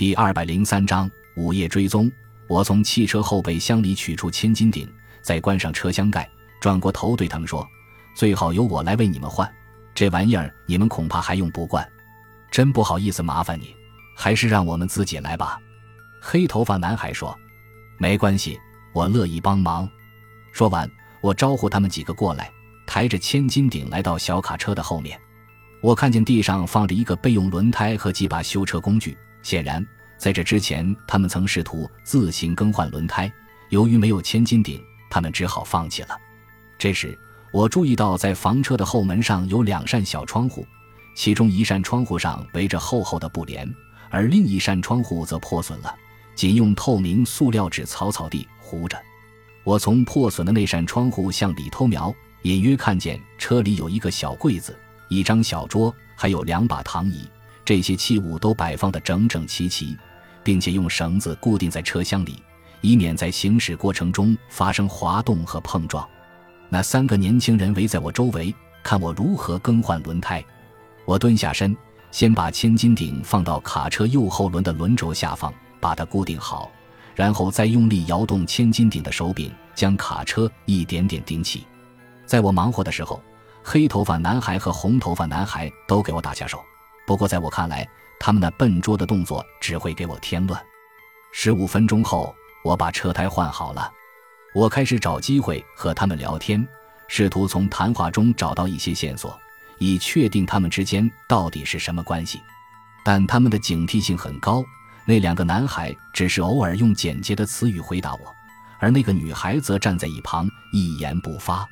[0.00, 2.10] 第二百零三章午夜追踪。
[2.48, 6.26] 我从汽车后备箱里取出千斤顶，再关上车厢盖，
[6.58, 7.68] 转过头对他们说
[8.16, 9.46] ：“最好由我来为你们换，
[9.94, 11.86] 这玩意儿你们恐怕还用不惯。
[12.50, 13.76] 真不好意思麻烦你，
[14.16, 15.60] 还是让我们自己来吧。”
[16.18, 17.38] 黑头发男孩说
[18.00, 18.58] ：“没关系，
[18.94, 19.86] 我乐意帮忙。”
[20.50, 20.90] 说完，
[21.20, 22.50] 我招呼他们几个过来，
[22.86, 25.20] 抬着千斤顶来到小卡车的后面。
[25.82, 29.84] 我看见地上放着一个备用轮胎和几把修车工具，显然
[30.18, 33.32] 在这之前，他们曾试图自行更换轮胎。
[33.70, 36.18] 由于没有千斤顶，他们只好放弃了。
[36.78, 37.18] 这时，
[37.52, 40.66] 我注意到在房车的后门上有两扇小窗户，
[41.14, 43.68] 其中一扇窗户上围着厚厚的布帘，
[44.10, 45.94] 而另一扇窗户则破损了。
[46.34, 49.00] 仅用透明塑料纸草草地糊着。
[49.62, 54.74] 我从破损的那扇窗户向里偷瞄，隐约看见车里有一个小柜子、
[55.08, 57.28] 一张小桌，还有两把躺椅。
[57.70, 59.96] 这些器物都摆放得整整齐齐，
[60.42, 62.42] 并且用绳子固定在车厢里，
[62.80, 66.04] 以免在行驶过程中发生滑动和碰撞。
[66.68, 70.44] 那三个年轻人围在我周围，看我如何更换轮胎。
[71.04, 71.76] 我蹲下身，
[72.10, 75.54] 先把千斤顶放到卡车右后轮的轮轴下方。
[75.78, 76.68] 把它固定好，
[77.14, 81.64] 然后再用力摇动千斤顶的手柄，将卡车一点点顶起。
[82.26, 83.22] 在我忙活的时候，
[83.62, 86.60] 黑头发男孩和红头发男孩都给我打下手。
[87.10, 87.84] 不过在我看来，
[88.20, 90.64] 他们那笨拙的动作只会给我添乱。
[91.32, 93.92] 十五分钟后，我把车胎换好了。
[94.54, 96.64] 我开始找机会和他们聊天，
[97.08, 99.36] 试图从谈话中找到一些线索，
[99.80, 102.40] 以确定他们之间到底是什么关系。
[103.04, 104.62] 但他们的警惕性很高。
[105.04, 108.20] 那两个男孩只是偶尔用简洁的词语回答我，
[108.78, 111.68] 而那个女孩则站在一旁一言不发。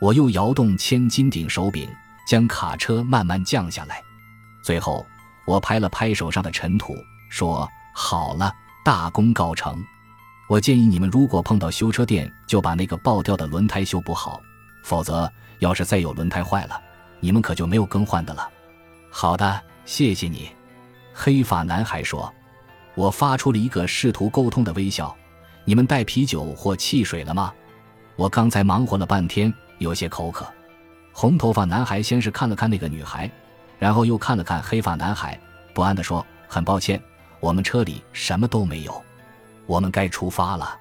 [0.00, 1.86] 我又摇动千斤顶手柄，
[2.26, 4.02] 将卡车慢慢降下来。
[4.70, 5.04] 最后，
[5.46, 6.94] 我拍了拍手上的尘土，
[7.28, 8.54] 说：“好了，
[8.84, 9.84] 大功告成。
[10.48, 14.40] 我建议你们，如果碰到修车店，就把那个爆掉的轮胎修补好，
[14.84, 16.80] 否则要是再有轮胎坏了，
[17.18, 18.48] 你们可就没有更换的了。”
[19.10, 20.48] 好的，谢谢你，
[21.12, 22.32] 黑发男孩说。
[22.94, 25.12] 我发出了一个试图沟通的微笑。
[25.64, 27.52] 你们带啤酒或汽水了吗？
[28.14, 30.46] 我刚才忙活了半天，有些口渴。
[31.12, 33.28] 红头发男孩先是看了看那个女孩，
[33.80, 35.40] 然后又看了看黑发男孩，
[35.74, 37.02] 不安地说：“很抱歉，
[37.40, 39.02] 我们车里什么都没有。
[39.66, 40.78] 我们该出发了。”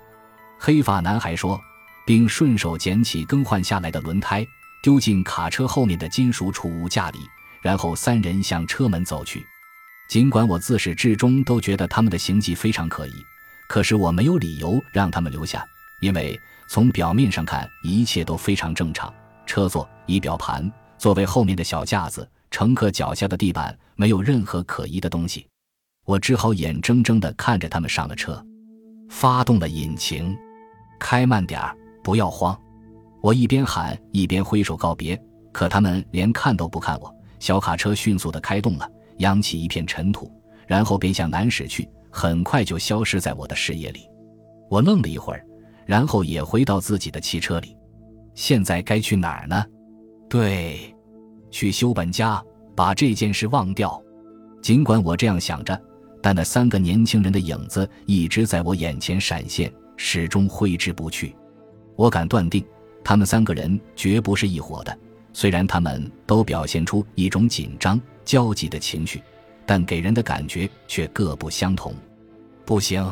[0.60, 1.60] 黑发男孩说，
[2.06, 4.46] 并顺手捡起更换下来的轮胎，
[4.84, 7.20] 丢进卡车后面的金属储物架里，
[7.62, 9.46] 然后三人向车门走去。
[10.10, 13.14] 尽管我自始至终都觉得他们的行迹非常可疑，
[13.70, 15.66] 可是我没有理由让他们留下，
[16.02, 19.14] 因为从表面上看一切都非常正常。
[19.46, 25.48] 车座、仪表盘、座位后面的小架子、乘客脚下的地板，没有任何可疑的东西。
[26.06, 28.44] 我只好眼睁睁地看着他们上了车，
[29.10, 30.36] 发动了引擎，
[31.00, 32.58] 开慢点儿，不要慌。
[33.22, 35.20] 我一边喊一边挥手告别，
[35.52, 37.14] 可他们连看都不看我。
[37.40, 38.90] 小卡车迅速地开动了。
[39.20, 40.32] 扬起一片尘土，
[40.66, 44.08] 然后便向南驶去，很快就消失在我的视野里。
[44.70, 45.46] 我愣了一会儿，
[45.86, 47.76] 然后也回到自己的汽车里。
[48.34, 49.62] 现在该去哪儿呢？
[50.30, 50.96] 对，
[51.52, 52.44] 去修本家，
[52.76, 54.02] 把这件事忘掉。
[54.62, 55.82] 尽管我这样想着，
[56.22, 61.36] 但那三个年轻人的影子一直在我眼前闪现，始终挥之不去。
[61.96, 62.66] 我敢断定，
[63.04, 64.98] 他们三个人绝不是一伙的。
[65.34, 68.00] 虽然他们都表现出一种紧张。
[68.26, 69.24] 焦急的情绪，
[69.66, 71.96] 但给人的感觉却各不相同。
[72.64, 73.04] 不行，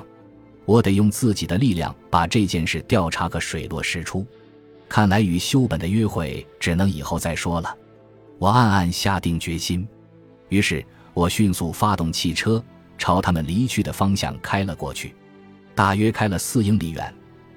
[0.63, 4.23] 我得用自己的力量把这件事调查个水落石出。
[4.87, 7.75] 看来与修本的约会只能以后再说了。
[8.39, 9.87] 我暗暗下定决心，
[10.49, 12.63] 于是我迅速发动汽车，
[12.97, 15.15] 朝他们离去的方向开了过去。
[15.73, 17.13] 大约开了四英里远，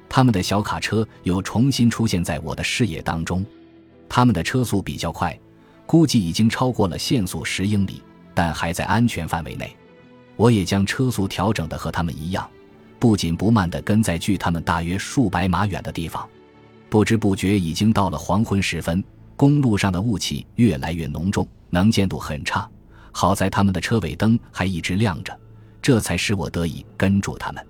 [0.08, 3.44] 他们的小卡车又重新出现在我的视野当中。
[4.08, 5.38] 他们的车速比较快。
[5.86, 8.00] 估计已经超过了限速十英里，
[8.32, 9.76] 但还在安全范围内。
[10.36, 12.48] 我也将车速调整的和他们一样，
[13.00, 16.24] 不紧不慢地跟在距他们大约数百码远的地方。
[16.88, 19.02] 不知不觉已经到了黄昏时分，
[19.40, 22.68] 公路上的雾气越来越浓重，能见度很差。
[23.10, 25.34] 好在他们的车尾灯还一直亮着，
[25.80, 27.66] 这才使我得以跟住他们。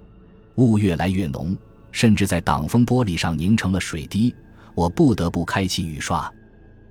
[0.57, 1.57] 雾越来越浓，
[1.93, 4.35] 甚至在挡风玻璃上凝成了水滴，
[4.75, 6.29] 我不得不开启雨刷。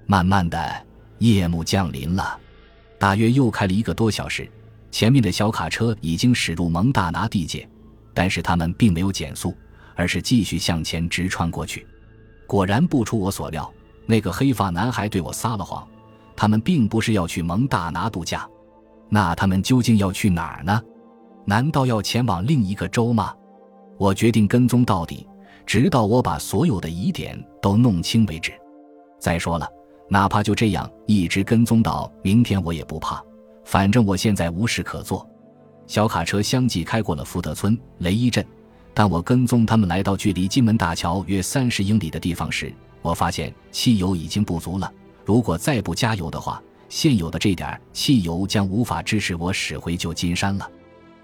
[0.06, 0.86] 慢慢的。
[1.18, 2.40] 夜幕降临了，
[2.98, 4.50] 大约又开了一个多小时。
[4.92, 7.68] 前面的小卡车已经驶入蒙大拿地界，
[8.14, 9.54] 但是他们并没有减速，
[9.94, 11.86] 而是继续向前直穿过去。
[12.48, 13.70] 果然不出我所料，
[14.10, 15.88] 那个黑发男孩对我撒了谎，
[16.36, 18.50] 他们并不是要去蒙大拿度假。
[19.08, 20.82] 那他们究竟要去哪儿呢？
[21.46, 23.36] 难道要前往另一个州吗？
[24.00, 25.28] 我决定跟踪到底，
[25.64, 28.52] 直到我把所有的疑点都弄清为止。
[29.20, 29.70] 再说了，
[30.10, 33.24] 哪怕就这样一直跟踪到明天，我也不怕。
[33.64, 35.30] 反正我现在无事可做。
[35.86, 38.44] 小卡车相继开过了福德村、雷伊镇。
[38.94, 44.92] 当我跟踪他们来到距离金门大桥约三十英里的地方时，我发现汽油已经不足了。
[45.26, 50.70] 如果再不加油的话，现有的这点汽油将无法支持我驶回旧金山了。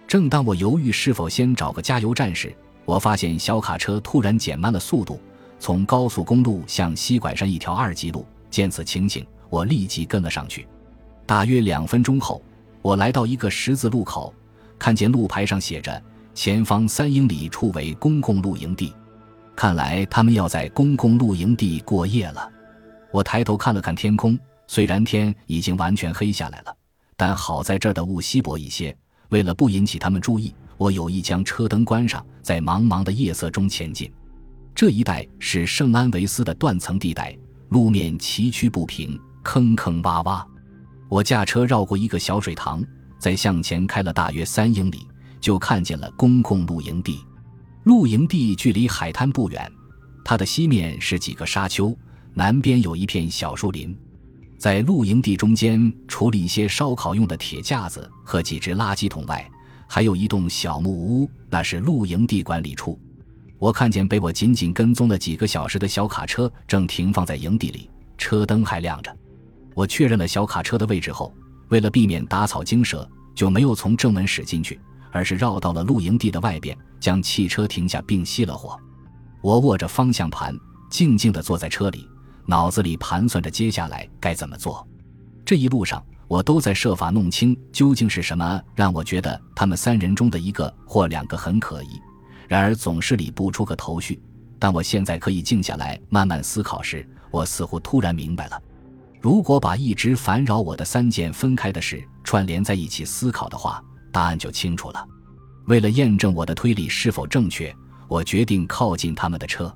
[0.07, 5.19] 正当我犹豫是否先找个加油站时，我发现小卡车突然减慢了速度，
[5.59, 8.25] 从高速公路向西拐上一条二级路。
[8.51, 10.65] 见此情景，我立即跟了上去。
[11.25, 12.41] 大约两分钟后，
[12.81, 14.33] 我来到一个十字路口，
[14.77, 16.01] 看见路牌上写着。
[16.35, 18.93] 前方三英里处为公共露营地，
[19.55, 22.51] 看来他们要在公共露营地过夜了。
[23.09, 24.37] 我抬头看了看天空，
[24.67, 26.75] 虽然天已经完全黑下来了，
[27.15, 28.95] 但好在这儿的雾稀薄一些。
[29.29, 34.11] 为了不引起他们注意，我有意将车灯关上，在茫茫的夜色中前进。
[34.75, 37.35] 这一带是圣安维斯的断层地带，
[37.69, 40.45] 路面崎岖不平，坑坑洼洼。
[41.07, 42.85] 我驾车绕过一个小水塘，
[43.17, 45.07] 再向前开了大约三英里。
[45.45, 47.23] 就看见了公共露营地，
[47.83, 49.71] 露营地距离海滩不远，
[50.23, 51.95] 它的西面是几个沙丘，
[52.33, 53.95] 南边有一片小树林。
[54.57, 59.47] 在露营地中间，除了一些烧烤用的铁架子和几只垃圾桶外，
[59.87, 62.99] 还有一栋小木屋，那是露营地管理处。
[63.59, 67.87] 我看见被我紧紧跟踪了几个小时的小卡车正停放在营地里，
[68.17, 69.15] 车灯还亮着。
[69.75, 71.31] 我确认了小卡车的位置后，
[71.69, 74.79] 为了避免打草惊蛇，就没有从正门驶进去。
[75.15, 78.77] 而是绕到了露营地的外边，将汽车停下并熄了火。
[79.41, 80.53] 我握着方向盘，
[80.89, 82.05] 静静地坐在车里，
[82.45, 84.85] 脑子里盘算着接下来该怎么做。
[85.45, 92.01] 这一路上，我都在设法弄清究竟是什么让我觉得他们三人中的一个或两个很可疑，
[92.49, 94.21] 然而总是理不出个头绪。
[94.59, 98.61] 当我现在可以静下来慢慢思考时，我似乎突然明白了：
[99.21, 103.81] 如果把一直烦扰我的三件分开的事串联在一起思考的话。
[104.15, 105.05] 答案就清楚了。
[105.65, 107.75] 为了验证我的推理是否正确，
[108.07, 109.75] 我决定靠近他们的车。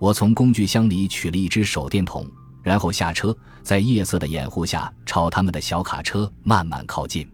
[0.00, 2.26] 我从工具箱里取了一只手电筒，
[2.60, 7.24] 然后下车，在夜色的掩护下朝他们的小卡车慢慢靠近。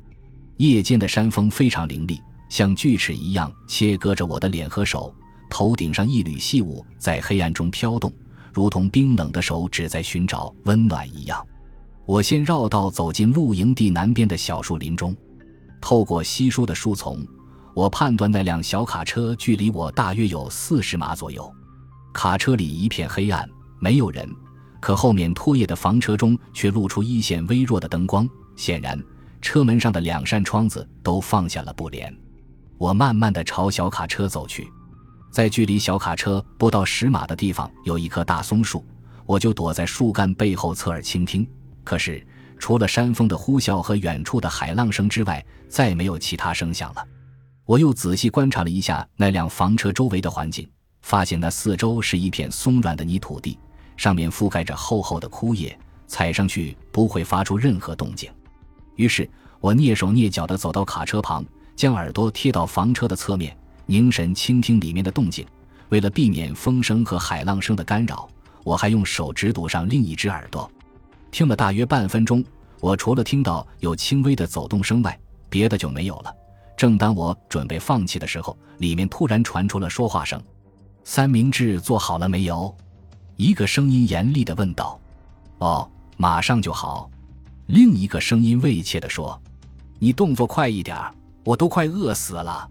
[0.58, 2.20] 夜间的山风非常凌厉，
[2.50, 5.14] 像锯齿一样切割着我的脸和手。
[5.48, 8.12] 头顶上一缕细雾在黑暗中飘动，
[8.52, 11.42] 如同冰冷的手指在寻找温暖一样。
[12.04, 15.16] 我先绕道走进露营地南边的小树林中。
[15.84, 17.22] 透过稀疏的树丛，
[17.74, 21.54] 我判断那辆小卡车距离我大约有四十码左右。
[22.10, 23.46] 卡车里一片黑暗，
[23.80, 24.26] 没有人，
[24.80, 28.26] 可后面拖曳的房车中却露出一线微弱的灯光。
[28.56, 28.98] 显然，
[29.42, 32.10] 车门上的两扇窗子都放下了布帘。
[32.78, 34.66] 我慢慢地朝小卡车走去，
[35.30, 38.82] 在距离小卡车不到十码的地方有一棵大松树，
[39.26, 41.46] 我就躲在树干背后侧耳倾听。
[41.84, 42.26] 可是。
[42.64, 47.06] 除了山风的呼啸和远处的海浪声之外，再没有其他声响了。
[47.66, 50.66] 我又仔细观察了一下那辆房车周围的环境，
[51.02, 53.58] 发现那四周是一片松软的泥土地，
[53.98, 58.32] 上面覆盖着厚厚的枯叶，踩上去不会发出任何动静。
[58.96, 59.28] 于是
[59.60, 61.44] 我蹑手蹑脚地走到卡车旁，
[61.76, 65.46] 将耳朵贴到房车的侧面，凝神倾听里面的动静。
[65.90, 68.26] 为了避免风声和海浪声的干扰，
[68.62, 70.70] 我还用手指堵上另一只耳朵。
[71.34, 72.44] 听了大约半分钟，
[72.78, 75.18] 我除了听到有轻微的走动声外，
[75.50, 76.32] 别的就没有了。
[76.76, 80.40] 正当我准备放弃的时候，里面突然传出了说话声
[81.02, 82.72] ：“三明治做好了没有？”
[83.34, 84.96] 一个声音严厉地问道。
[85.58, 87.10] “哦，马上就好。”
[87.66, 89.36] 另一个声音畏怯地说
[89.98, 90.96] ：“你动作快一点，
[91.42, 92.70] 我都快饿死了。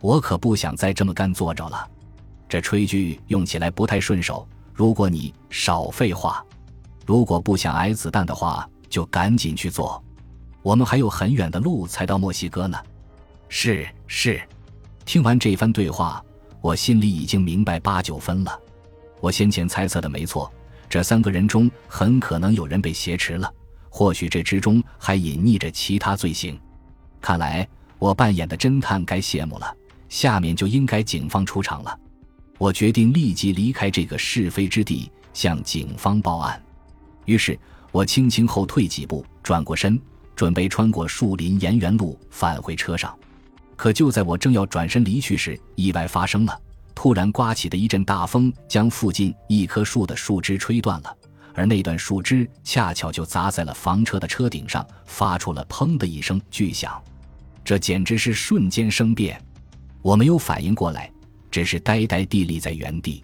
[0.00, 1.84] 我可不想再这么干坐着了。
[2.48, 4.46] 这炊具用起来不太顺手。
[4.72, 6.40] 如果你少废话。”
[7.06, 10.02] 如果不想挨子弹的话，就赶紧去做。
[10.62, 12.76] 我们还有很远的路才到墨西哥呢。
[13.48, 14.40] 是是。
[15.04, 16.20] 听完这番对话，
[16.60, 18.58] 我心里已经明白八九分了。
[19.20, 20.52] 我先前猜测的没错，
[20.88, 23.48] 这三个人中很可能有人被挟持了，
[23.88, 26.58] 或许这之中还隐匿着其他罪行。
[27.20, 27.66] 看来
[28.00, 29.72] 我扮演的侦探该谢幕了。
[30.08, 31.98] 下面就应该警方出场了。
[32.58, 36.60] 我决定立即离开这个是非之地，向警方报案。
[37.26, 37.58] 于是
[37.92, 40.00] 我轻轻后退几步，转过身，
[40.34, 43.16] 准备穿过树林沿原路返回车上。
[43.76, 46.60] 可就在我正要转身离去时，意外发生了。
[46.94, 51.14] 突然刮起的一阵大风，将附近一棵树的树枝吹断了，
[51.54, 56.98] 而那段树枝恰巧就砸在了房车的车顶上，发出了“砰”的一声巨响。
[57.62, 59.38] 这简直是瞬间生变。
[60.00, 61.12] 我没有反应过来，
[61.50, 63.22] 只是呆呆地立在原地。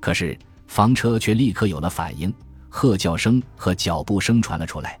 [0.00, 0.36] 可是
[0.66, 2.34] 房车却立刻有了反应，
[2.76, 4.98] 喝叫声和脚步声传了出来。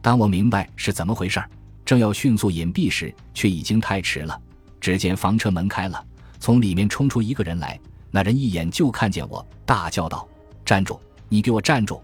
[0.00, 1.42] 当我明白是怎么回事，
[1.84, 4.40] 正要迅速隐蔽时，却已经太迟了。
[4.80, 6.02] 只见房车门开了，
[6.38, 7.76] 从里面冲出一个人来。
[8.12, 10.28] 那人一眼就看见我，大叫道
[10.64, 11.00] ：“站住！
[11.28, 12.00] 你给我站住！”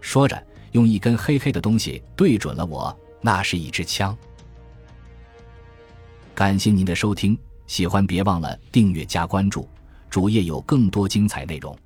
[0.00, 4.16] 说着，用一根黑黑的东西对准了我，那是一支枪。
[6.34, 9.68] 感谢您的收听，喜欢别忘了订阅加关注，
[10.08, 11.78] 主页有更多精彩内容。